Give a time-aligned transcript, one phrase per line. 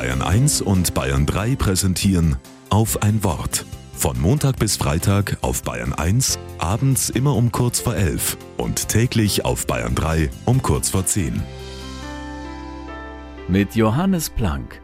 [0.00, 2.36] Bayern 1 und Bayern 3 präsentieren
[2.70, 3.66] auf ein Wort.
[3.92, 9.44] Von Montag bis Freitag auf Bayern 1, abends immer um kurz vor 11 und täglich
[9.44, 11.42] auf Bayern 3 um kurz vor 10.
[13.46, 14.80] Mit Johannes Planck.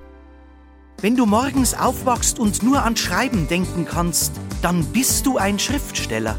[1.00, 6.36] Wenn du morgens aufwachst und nur an Schreiben denken kannst, dann bist du ein Schriftsteller.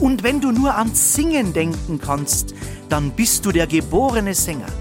[0.00, 2.54] Und wenn du nur ans Singen denken kannst,
[2.88, 4.72] dann bist du der geborene Sänger.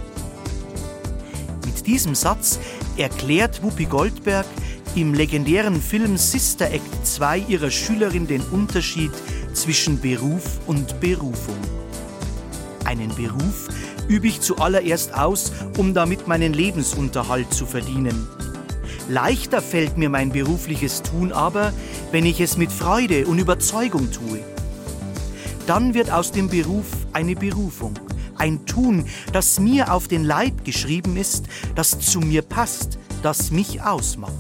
[1.88, 2.60] Diesem Satz
[2.98, 4.46] erklärt Whoopi Goldberg
[4.94, 9.12] im legendären Film Sister Act 2 ihrer Schülerin den Unterschied
[9.54, 11.56] zwischen Beruf und Berufung.
[12.84, 13.70] Einen Beruf
[14.10, 18.28] übe ich zuallererst aus, um damit meinen Lebensunterhalt zu verdienen.
[19.08, 21.72] Leichter fällt mir mein berufliches Tun aber,
[22.12, 24.40] wenn ich es mit Freude und Überzeugung tue.
[25.68, 27.94] Dann wird aus dem Beruf eine Berufung,
[28.38, 33.82] ein Tun, das mir auf den Leib geschrieben ist, das zu mir passt, das mich
[33.82, 34.34] ausmacht.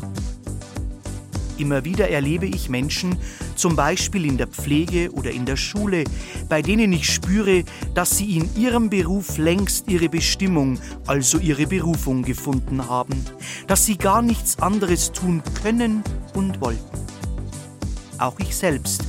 [1.58, 3.18] Immer wieder erlebe ich Menschen,
[3.56, 6.04] zum Beispiel in der Pflege oder in der Schule,
[6.48, 7.64] bei denen ich spüre,
[7.96, 13.26] dass sie in ihrem Beruf längst ihre Bestimmung, also ihre Berufung gefunden haben,
[13.66, 16.04] dass sie gar nichts anderes tun können
[16.36, 16.98] und wollten.
[18.20, 19.04] Auch ich selbst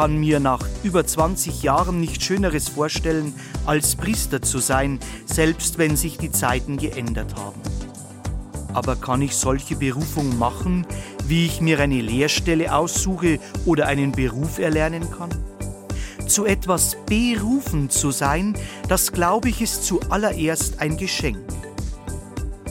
[0.00, 3.34] kann mir nach über 20 Jahren nichts Schöneres vorstellen,
[3.66, 7.60] als Priester zu sein, selbst wenn sich die Zeiten geändert haben.
[8.72, 10.86] Aber kann ich solche Berufung machen,
[11.26, 15.28] wie ich mir eine Lehrstelle aussuche oder einen Beruf erlernen kann?
[16.26, 18.56] Zu etwas berufen zu sein,
[18.88, 21.36] das glaube ich ist zuallererst ein Geschenk.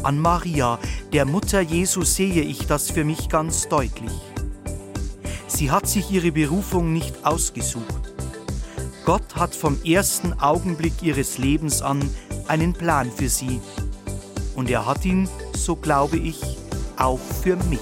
[0.01, 0.79] An Maria,
[1.13, 4.28] der Mutter Jesu, sehe ich das für mich ganz deutlich.
[5.59, 8.13] Sie hat sich ihre Berufung nicht ausgesucht.
[9.03, 11.99] Gott hat vom ersten Augenblick ihres Lebens an
[12.47, 13.59] einen Plan für sie.
[14.55, 16.39] Und er hat ihn, so glaube ich,
[16.95, 17.81] auch für mich.